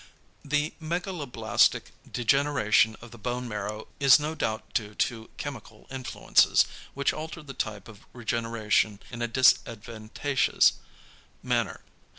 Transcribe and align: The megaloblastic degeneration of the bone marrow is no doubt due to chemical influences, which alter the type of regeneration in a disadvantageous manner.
The 0.43 0.73
megaloblastic 0.81 1.91
degeneration 2.11 2.95
of 3.01 3.11
the 3.11 3.19
bone 3.19 3.47
marrow 3.47 3.87
is 3.99 4.19
no 4.19 4.33
doubt 4.33 4.73
due 4.73 4.95
to 4.95 5.29
chemical 5.37 5.85
influences, 5.91 6.65
which 6.95 7.13
alter 7.13 7.43
the 7.43 7.53
type 7.53 7.87
of 7.87 7.99
regeneration 8.11 8.99
in 9.11 9.21
a 9.21 9.27
disadvantageous 9.27 10.73
manner. 11.43 11.81